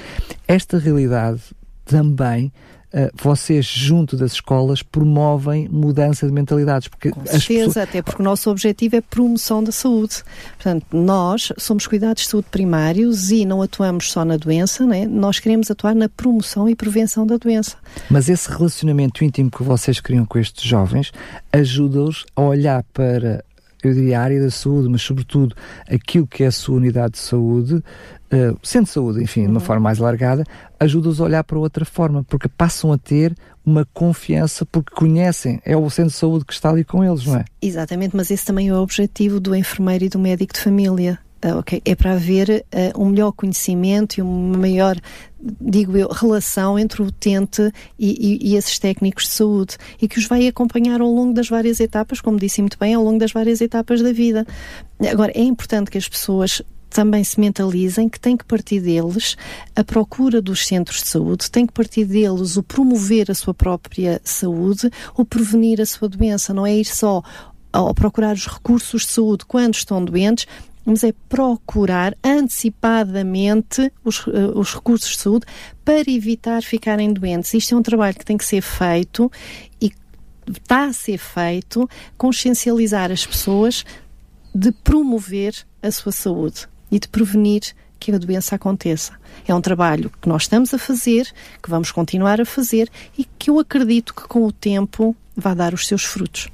[0.48, 1.42] Esta realidade
[1.86, 2.52] também
[3.14, 6.88] vocês, junto das escolas, promovem mudança de mentalidades.
[6.88, 7.78] Porque Com certeza, pessoas...
[7.78, 10.24] até porque o nosso objetivo é promoção da saúde.
[10.56, 15.06] Portanto, nós somos cuidados de saúde primários e não atuamos só na doença, né?
[15.06, 17.78] nós queremos atuar na promoção e prevenção da doença.
[18.10, 21.12] Mas esse relacionamento íntimo que vocês criam com estes jovens
[21.52, 23.44] ajuda-os a olhar para
[23.88, 25.56] eu diria, a área da saúde, mas sobretudo
[25.90, 29.46] aquilo que é a sua unidade de saúde, uh, centro de saúde, enfim, uhum.
[29.46, 29.66] de uma uhum.
[29.66, 30.44] forma mais largada,
[30.80, 35.76] ajuda-os a olhar para outra forma, porque passam a ter uma confiança, porque conhecem, é
[35.78, 37.46] o centro de saúde que está ali com eles, não é?
[37.62, 41.58] Exatamente, mas esse também é o objetivo do enfermeiro e do médico de família Uh,
[41.58, 41.82] okay?
[41.84, 44.96] É para haver uh, um melhor conhecimento e uma maior,
[45.60, 50.20] digo eu, relação entre o utente e, e, e, esses técnicos de saúde e que
[50.20, 53.32] os vai acompanhar ao longo das várias etapas, como disse muito bem, ao longo das
[53.32, 54.46] várias etapas da vida.
[55.10, 59.36] Agora, é importante que as pessoas também se mentalizem que tem que partir deles
[59.76, 64.22] a procura dos centros de saúde, tem que partir deles o promover a sua própria
[64.24, 67.24] saúde, o prevenir a sua doença, não é ir só
[67.74, 70.46] ao procurar os recursos de saúde quando estão doentes,
[70.86, 75.46] mas é procurar antecipadamente os, uh, os recursos de saúde
[75.86, 77.54] para evitar ficarem doentes.
[77.54, 79.32] Isto é um trabalho que tem que ser feito
[79.80, 79.92] e
[80.50, 83.86] está a ser feito consciencializar as pessoas
[84.54, 87.62] de promover a sua saúde e de prevenir
[88.00, 89.14] que a doença aconteça.
[89.48, 93.50] É um trabalho que nós estamos a fazer, que vamos continuar a fazer e que
[93.50, 96.50] eu acredito que com o tempo vai dar os seus frutos.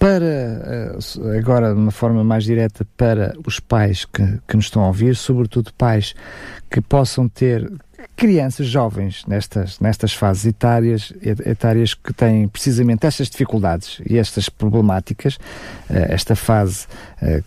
[0.00, 0.98] Para, eh,
[1.38, 5.14] agora de uma forma mais direta, para os pais que, que nos estão a ouvir,
[5.14, 6.14] sobretudo pais
[6.70, 7.70] que possam ter
[8.16, 15.38] crianças jovens nestas, nestas fases etárias, etárias que têm precisamente estas dificuldades e estas problemáticas,
[15.88, 16.86] eh, esta fase,
[17.22, 17.42] eh,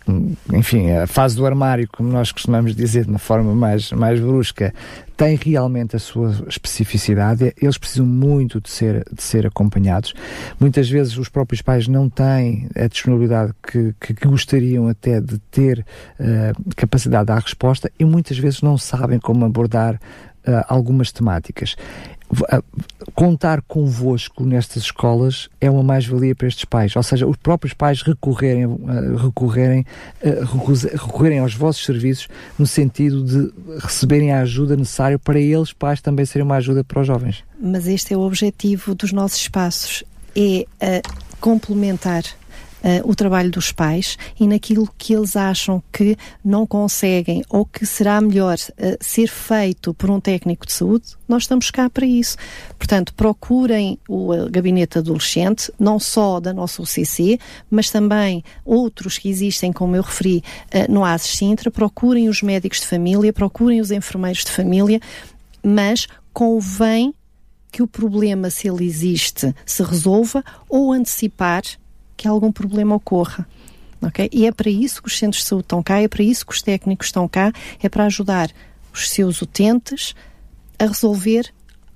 [0.52, 4.72] enfim, a fase do armário, como nós costumamos dizer de uma forma mais, mais brusca,
[5.16, 10.12] tem realmente a sua especificidade, eles precisam muito de ser, de ser acompanhados.
[10.58, 15.38] Muitas vezes os próprios pais não têm a disponibilidade que, que, que gostariam até de
[15.50, 15.86] ter
[16.18, 20.00] uh, capacidade de dar resposta e muitas vezes não sabem como abordar
[20.46, 21.76] uh, algumas temáticas.
[22.30, 22.62] Uh,
[23.14, 28.02] contar convosco nestas escolas é uma mais-valia para estes pais, ou seja, os próprios pais
[28.02, 29.84] recorrerem, uh, recorrerem,
[30.92, 32.28] recorrerem aos vossos serviços
[32.58, 37.00] no sentido de receberem a ajuda necessária para eles, pais, também serem uma ajuda para
[37.00, 37.44] os jovens.
[37.60, 40.02] Mas este é o objetivo dos nossos espaços,
[40.34, 40.66] é
[41.40, 42.24] complementar
[42.84, 47.86] uh, o trabalho dos pais e naquilo que eles acham que não conseguem ou que
[47.86, 52.36] será melhor uh, ser feito por um técnico de saúde, nós estamos cá para isso.
[52.78, 59.28] Portanto, procurem o uh, gabinete adolescente, não só da nossa UCC, mas também outros que
[59.28, 60.42] existem, como eu referi,
[60.88, 65.00] no ASES Sintra, procurem os médicos de família, procurem os enfermeiros de família,
[65.62, 67.14] mas convém
[67.70, 71.62] que o problema, se ele existe, se resolva ou antecipar
[72.16, 73.46] que algum problema ocorra.
[74.00, 74.28] Okay?
[74.32, 76.52] E é para isso que os centros de saúde estão cá, é para isso que
[76.52, 78.50] os técnicos estão cá, é para ajudar
[78.92, 80.14] os seus utentes
[80.78, 81.52] a resolver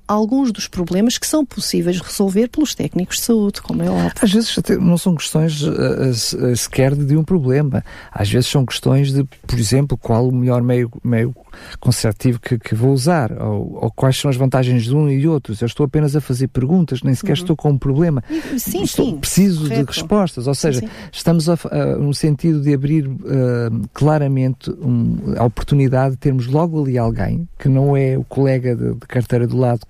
[0.08, 4.12] alguns dos problemas que são possíveis resolver pelos técnicos de saúde, como é óbvio.
[4.20, 7.84] Às vezes não são questões uh, uh, sequer de um problema.
[8.10, 11.34] Às vezes são questões de, por exemplo, qual o melhor meio, meio
[11.78, 15.28] conservativo que, que vou usar, ou, ou, quais são as vantagens de um e de
[15.28, 15.60] outros.
[15.60, 17.42] Eu estou apenas a fazer perguntas, nem sequer uhum.
[17.42, 18.22] estou com um problema.
[18.56, 19.16] Sim, estou, sim.
[19.18, 19.92] Preciso correto.
[19.92, 20.46] de respostas.
[20.46, 20.92] Ou seja, sim, sim.
[21.12, 26.82] estamos a, a, no sentido de abrir uh, claramente um, a oportunidade de termos logo
[26.82, 29.80] ali alguém que não é o colega de, de carteira do lado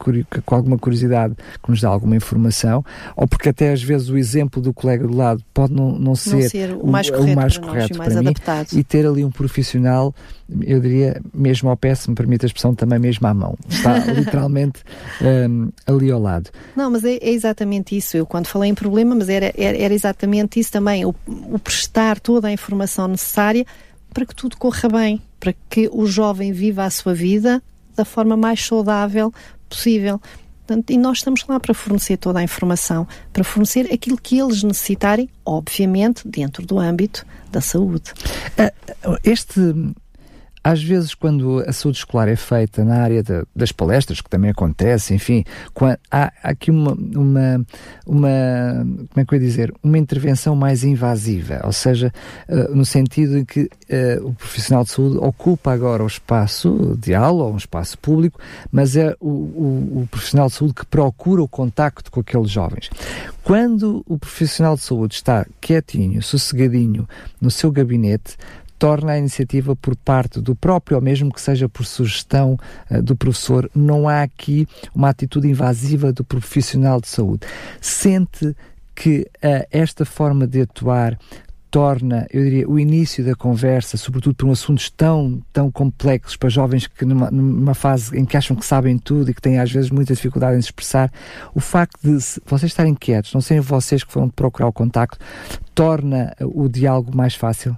[0.44, 2.84] com alguma curiosidade que nos dá alguma informação,
[3.16, 6.34] ou porque até às vezes o exemplo do colega do lado pode não, não, ser,
[6.34, 8.72] não ser, o mais correto, o mais para, correto nós, para mim adaptado.
[8.72, 10.14] e ter ali um profissional,
[10.62, 13.56] eu diria, mesmo ao pé, se me permite a expressão, também mesmo à mão.
[13.68, 14.82] Está literalmente
[15.20, 16.50] um, ali ao lado.
[16.74, 18.16] Não, mas é, é, exatamente isso.
[18.16, 22.18] Eu quando falei em problema, mas era, era, era exatamente isso também, o, o prestar
[22.20, 23.64] toda a informação necessária
[24.12, 27.62] para que tudo corra bem, para que o jovem viva a sua vida
[27.94, 29.32] da forma mais saudável
[29.68, 30.20] possível.
[30.66, 34.62] Portanto, e nós estamos lá para fornecer toda a informação, para fornecer aquilo que eles
[34.62, 38.12] necessitarem, obviamente, dentro do âmbito da saúde.
[38.58, 38.70] Ah,
[39.24, 39.60] este
[40.62, 44.50] às vezes, quando a saúde escolar é feita na área de, das palestras, que também
[44.50, 47.66] acontece, enfim, quando, há, há, aqui uma, uma,
[48.06, 48.28] uma,
[49.10, 52.12] como é que eu ia dizer, uma intervenção mais invasiva, ou seja,
[52.48, 57.14] uh, no sentido em que uh, o profissional de saúde ocupa agora o espaço de
[57.14, 58.40] aula, ou um espaço público,
[58.70, 62.90] mas é o, o, o profissional de saúde que procura o contacto com aqueles jovens.
[63.42, 67.08] Quando o profissional de saúde está quietinho, sossegadinho
[67.40, 68.36] no seu gabinete,
[68.78, 72.58] torna a iniciativa por parte do próprio, ou mesmo que seja por sugestão
[72.90, 77.46] uh, do professor, não há aqui uma atitude invasiva do profissional de saúde.
[77.80, 78.54] Sente
[78.94, 81.18] que uh, esta forma de atuar
[81.70, 86.48] torna, eu diria, o início da conversa, sobretudo por um assuntos tão, tão complexos para
[86.48, 89.70] jovens que numa, numa fase em que acham que sabem tudo e que têm às
[89.70, 91.12] vezes muita dificuldade em se expressar,
[91.54, 95.18] o facto de vocês estarem quietos, não serem vocês que foram procurar o contacto,
[95.74, 97.76] torna o diálogo mais fácil?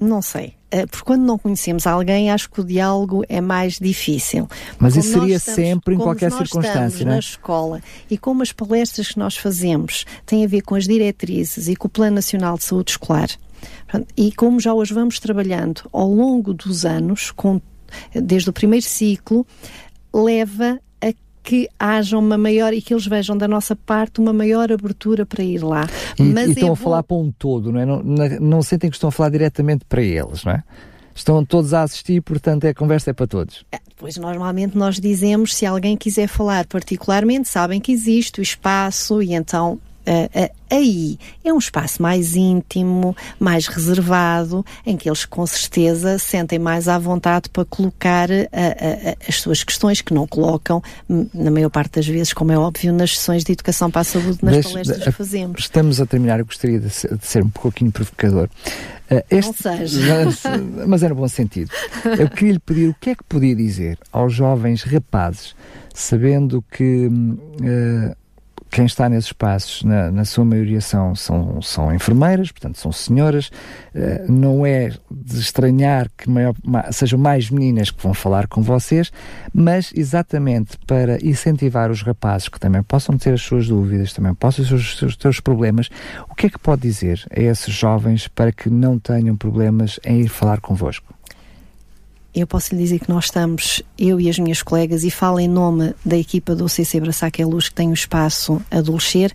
[0.00, 0.54] Não sei.
[0.70, 4.48] Eh, porque quando não conhecemos alguém, acho que o diálogo é mais difícil.
[4.78, 7.14] Mas como isso seria estamos, sempre em qualquer circunstância, não é?
[7.14, 7.80] na escola
[8.10, 11.86] e como as palestras que nós fazemos têm a ver com as diretrizes e com
[11.86, 13.28] o Plano Nacional de Saúde Escolar,
[14.16, 17.60] E como já hoje vamos trabalhando ao longo dos anos, com,
[18.14, 19.46] desde o primeiro ciclo,
[20.12, 20.78] leva
[21.46, 25.44] que haja uma maior e que eles vejam da nossa parte uma maior abertura para
[25.44, 25.86] ir lá.
[26.18, 27.86] E, Mas e estão é a falar para um todo, não é?
[27.86, 30.64] Não, não sentem que estão a falar diretamente para eles, não é?
[31.14, 33.64] Estão todos a assistir, portanto a conversa é para todos.
[33.70, 39.22] É, pois normalmente nós dizemos, se alguém quiser falar particularmente, sabem que existe o espaço
[39.22, 45.46] e então uh, aí é um espaço mais íntimo, mais reservado, em que eles com
[45.46, 50.82] certeza sentem mais à vontade para colocar uh, as suas questões que não colocam,
[51.34, 54.38] na maior parte das vezes, como é óbvio, nas sessões de educação para a saúde,
[54.42, 55.60] nas Deixe, palestras que fazemos.
[55.60, 58.48] Estamos a terminar, eu gostaria de ser, de ser um pouquinho provocador.
[59.10, 60.24] Uh, este, não seja.
[60.26, 60.42] Mas,
[60.86, 61.70] mas é no bom sentido.
[62.18, 65.54] Eu queria lhe pedir o que é que podia dizer aos jovens rapazes,
[65.94, 68.16] sabendo que uh,
[68.76, 73.46] quem está nesses espaços, na, na, sua maioria, são, são, são enfermeiras, portanto, são senhoras.
[73.94, 76.54] Uh, não é de estranhar que maior,
[76.92, 79.10] sejam mais meninas que vão falar com vocês,
[79.50, 84.62] mas exatamente para incentivar os rapazes que também possam ter as suas dúvidas, também possam
[84.62, 85.88] ter os seus, seus problemas,
[86.28, 90.20] o que é que pode dizer a esses jovens para que não tenham problemas em
[90.20, 91.14] ir falar convosco?
[92.40, 95.48] Eu posso lhe dizer que nós estamos, eu e as minhas colegas, e falo em
[95.48, 99.32] nome da equipa do CC Braçaque é Luz, que tem o espaço Adolescer,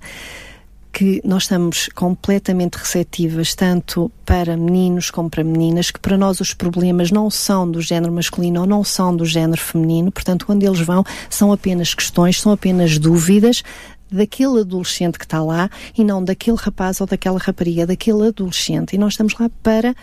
[0.94, 6.54] que nós estamos completamente receptivas, tanto para meninos como para meninas, que para nós os
[6.54, 10.82] problemas não são do género masculino ou não são do género feminino, portanto, quando eles
[10.82, 13.64] vão, são apenas questões, são apenas dúvidas
[14.12, 18.94] daquele adolescente que está lá e não daquele rapaz ou daquela rapariga, daquele adolescente.
[18.94, 19.96] E nós estamos lá para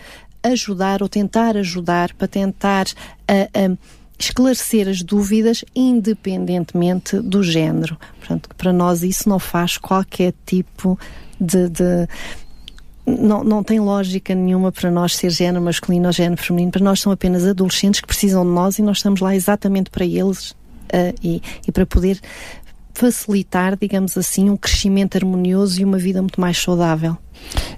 [0.43, 3.77] ajudar ou tentar ajudar para tentar uh, uh,
[4.17, 7.97] esclarecer as dúvidas independentemente do género.
[8.19, 10.99] Portanto, para nós isso não faz qualquer tipo
[11.39, 12.07] de, de
[13.05, 16.71] não, não tem lógica nenhuma para nós ser género masculino ou género feminino.
[16.71, 20.05] Para nós são apenas adolescentes que precisam de nós e nós estamos lá exatamente para
[20.05, 22.19] eles uh, e, e para poder
[22.93, 27.17] facilitar, digamos assim, um crescimento harmonioso e uma vida muito mais saudável.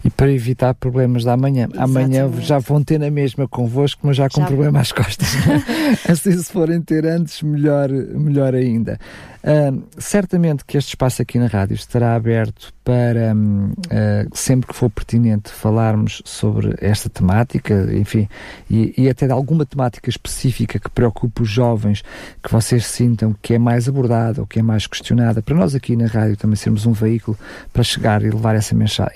[0.03, 1.68] E para evitar problemas da manhã.
[1.78, 5.30] Amanhã já vão ter na mesma convosco, mas já com já problema às costas.
[6.09, 8.99] assim, se forem ter antes, melhor, melhor ainda.
[9.43, 14.88] Uh, certamente que este espaço aqui na rádio estará aberto para uh, sempre que for
[14.88, 18.30] pertinente falarmos sobre esta temática, enfim,
[18.70, 22.03] e, e, até de alguma temática específica que preocupe os jovens,
[22.43, 25.95] que vocês sintam que é mais abordada ou que é mais questionada, para nós aqui
[25.95, 27.36] na rádio também sermos um veículo
[27.74, 29.16] para chegar e levar essa mensagem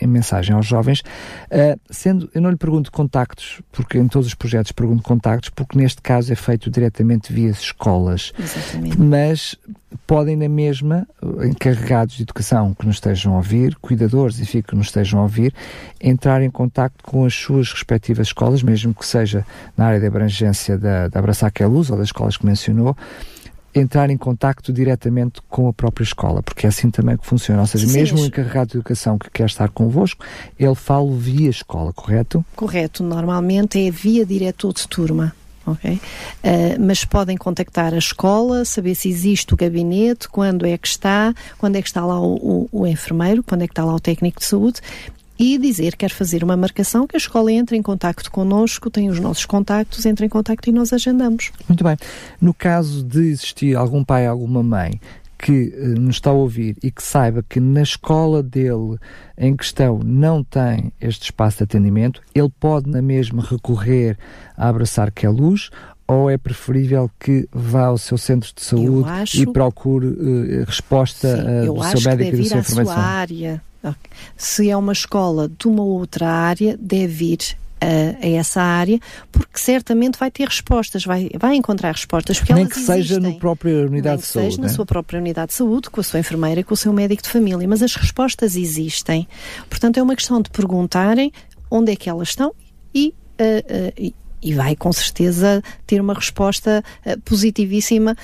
[0.55, 1.01] aos jovens.
[1.51, 5.77] Uh, sendo, eu não lhe pergunto contactos, porque em todos os projetos pergunto contactos, porque
[5.77, 8.33] neste caso é feito diretamente via escolas.
[8.38, 8.99] Exatamente.
[8.99, 9.55] Mas
[10.05, 11.07] podem na mesma,
[11.43, 15.53] encarregados de educação que nos estejam a ouvir, cuidadores, enfim, que nos estejam a ouvir,
[16.01, 19.45] entrar em contato com as suas respectivas escolas, mesmo que seja
[19.77, 22.95] na área de abrangência da, da Abraçar que é Luz ou das escolas que mencionou,
[23.76, 27.61] entrar em contacto diretamente com a própria escola, porque é assim também que funciona.
[27.61, 30.26] Ou seja, Sim, mesmo o encarregado de educação que quer estar convosco,
[30.57, 32.43] ele fala via escola, correto?
[32.55, 33.03] Correto.
[33.03, 35.93] Normalmente é via diretor de turma ok?
[35.93, 35.99] Uh,
[36.80, 41.76] mas podem contactar a escola, saber se existe o gabinete, quando é que está, quando
[41.76, 44.39] é que está lá o, o, o enfermeiro, quando é que está lá o técnico
[44.39, 44.80] de saúde
[45.38, 49.19] e dizer quer fazer uma marcação, que a escola entre em contacto connosco, tem os
[49.19, 51.51] nossos contactos, entra em contacto e nós agendamos.
[51.67, 51.97] Muito bem.
[52.39, 54.99] No caso de existir algum pai, alguma mãe
[55.38, 58.97] que uh, nos está a ouvir e que saiba que na escola dele
[59.38, 64.17] em questão não tem este espaço de atendimento, ele pode na mesma recorrer
[64.57, 65.69] a abraçar que é luz
[66.07, 71.36] ou é preferível que vá ao seu centro de saúde acho, e procure uh, resposta
[71.36, 72.91] sim, uh, do seu médico e do seu enfermeiro?
[72.91, 73.61] área.
[74.38, 78.99] Se é uma escola de uma outra área, deve ir a, a, essa área,
[79.31, 82.39] porque certamente vai ter respostas, vai, vai encontrar respostas.
[82.39, 84.51] Porque Nem que seja na própria unidade de saúde.
[84.51, 87.23] seja na sua própria unidade de saúde, com a sua enfermeira, com o seu médico
[87.23, 89.27] de família, mas as respostas existem.
[89.69, 91.31] Portanto, é uma questão de perguntarem
[91.69, 92.53] onde é que elas estão
[92.93, 98.15] e, uh, uh, e vai com certeza ter uma resposta uh, positivíssima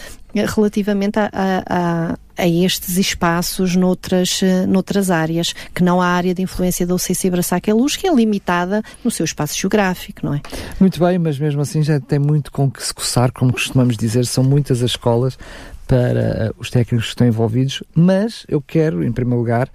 [0.56, 6.42] relativamente a, a, a, estes espaços noutras, uh, noutras áreas, que não a área de
[6.42, 10.42] influência da OCC Braçac é Luz, que é limitada no seu espaço geográfico, não é?
[10.80, 14.26] Muito bem, mas mesmo assim já tem muito com que se coçar, como costumamos dizer,
[14.26, 15.38] são muitas as escolas
[15.92, 19.68] para os técnicos que estão envolvidos, mas eu quero, em primeiro lugar,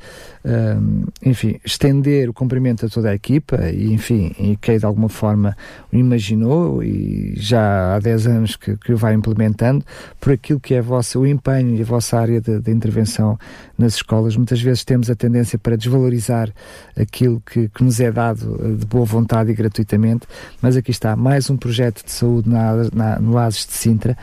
[0.42, 5.10] um, enfim, estender o cumprimento a toda a equipa e, enfim, e quem de alguma
[5.10, 5.54] forma
[5.92, 9.84] o imaginou e já há 10 anos que, que o vai implementando,
[10.18, 13.38] por aquilo que é vossa, o empenho e a vossa área de, de intervenção
[13.76, 14.36] nas escolas.
[14.36, 16.50] Muitas vezes temos a tendência para desvalorizar
[16.98, 20.26] aquilo que, que nos é dado eh, de boa vontade e gratuitamente,
[20.62, 24.16] mas aqui está mais um projeto de saúde na, na, no ASES de Sintra,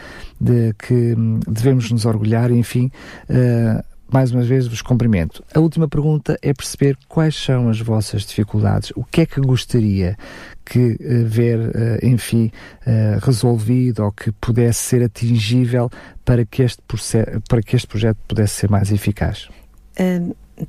[0.44, 2.92] de que hum, devemos nos orgulhar, enfim,
[3.30, 5.44] uh, mais uma vez vos cumprimento.
[5.56, 10.16] A última pergunta é perceber quais são as vossas dificuldades, o que é que gostaria
[10.64, 12.52] que uh, ver, uh, enfim,
[12.86, 15.90] uh, resolvido ou que pudesse ser atingível
[16.24, 16.82] para que este,
[17.50, 19.50] para que este projeto pudesse ser mais eficaz?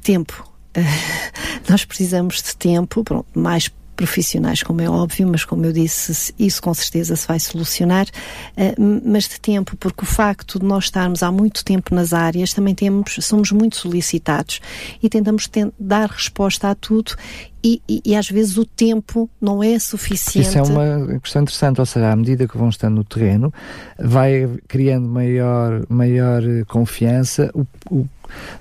[0.03, 0.51] tempo.
[1.69, 3.05] nós precisamos de tempo,
[3.35, 8.07] mais profissionais, como é óbvio, mas como eu disse, isso com certeza se vai solucionar,
[8.07, 12.53] uh, mas de tempo, porque o facto de nós estarmos há muito tempo nas áreas,
[12.53, 14.61] também temos, somos muito solicitados
[15.03, 17.15] e tentamos dar resposta a tudo
[17.65, 20.47] e, e, e, às vezes o tempo não é suficiente.
[20.47, 23.51] Isso é uma questão interessante, ou seja, à medida que vão estando no terreno,
[23.99, 28.07] vai criando maior, maior confiança, o, o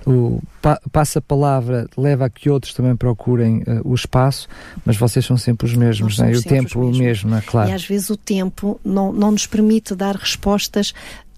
[0.06, 4.48] o pa, passa-palavra leva a que outros também procurem uh, o espaço,
[4.84, 6.32] mas vocês são sempre os mesmos, né?
[6.32, 7.70] e o tempo o mesmo, é claro.
[7.70, 10.92] E às vezes o tempo não, não nos permite dar respostas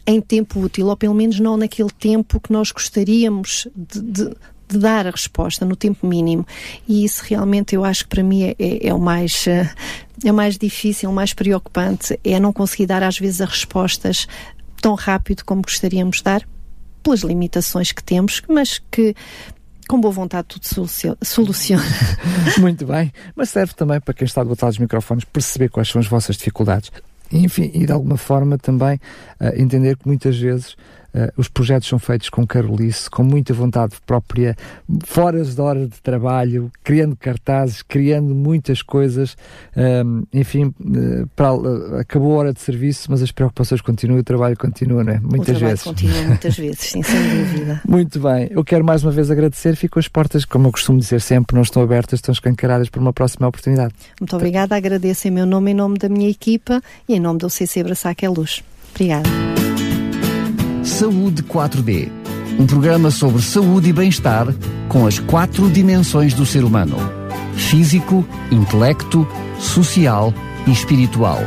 [0.06, 4.34] em tempo útil, ou pelo menos não naquele tempo que nós gostaríamos de, de,
[4.68, 6.46] de dar a resposta no tempo mínimo.
[6.88, 9.68] E isso realmente eu acho que para mim é, é, é o mais uh,
[10.24, 14.26] é o mais difícil, o mais preocupante, é não conseguir dar às vezes as respostas
[14.80, 16.46] tão rápido como gostaríamos de dar
[17.06, 19.14] pelas limitações que temos, mas que
[19.88, 20.88] com boa vontade tudo
[21.22, 21.84] soluciona.
[22.58, 25.88] Muito bem, mas serve também para quem está do outro lado dos microfones perceber quais
[25.88, 26.90] são as vossas dificuldades.
[27.30, 28.96] Enfim, e de alguma forma também
[29.40, 30.76] uh, entender que muitas vezes
[31.16, 34.54] Uh, os projetos são feitos com carolice, com muita vontade própria,
[35.02, 39.34] fora de hora de trabalho, criando cartazes, criando muitas coisas.
[39.74, 44.22] Um, enfim, uh, para, uh, acabou a hora de serviço, mas as preocupações continuam, o
[44.22, 45.18] trabalho continua, não é?
[45.18, 45.82] Muitas o vezes.
[45.84, 47.80] continua muitas vezes, sim, sem dúvida.
[47.88, 49.74] Muito bem, eu quero mais uma vez agradecer.
[49.74, 53.12] Fico as portas, como eu costumo dizer sempre, não estão abertas, estão escancaradas para uma
[53.12, 53.94] próxima oportunidade.
[54.20, 57.48] Muito obrigada, agradeço em meu nome, em nome da minha equipa e em nome do
[57.48, 58.62] CC Braçac é Luz.
[58.94, 59.65] Obrigada.
[60.86, 62.08] Saúde 4D.
[62.60, 64.46] Um programa sobre saúde e bem-estar
[64.88, 66.96] com as quatro dimensões do ser humano:
[67.54, 69.26] físico, intelecto,
[69.58, 70.32] social
[70.64, 71.40] e espiritual.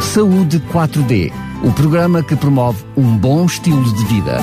[0.00, 1.30] Saúde 4D.
[1.62, 4.38] O programa que promove um bom estilo de vida.